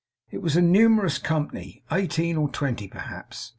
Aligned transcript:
It 0.31 0.41
was 0.41 0.55
a 0.55 0.63
numerous 0.63 1.19
company 1.19 1.83
eighteen 1.91 2.35
or 2.35 2.49
twenty 2.49 2.87
perhaps. 2.87 3.49